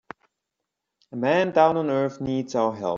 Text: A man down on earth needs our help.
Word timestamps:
A 1.11 1.15
man 1.15 1.51
down 1.51 1.77
on 1.77 1.91
earth 1.91 2.21
needs 2.21 2.55
our 2.55 2.73
help. 2.75 2.89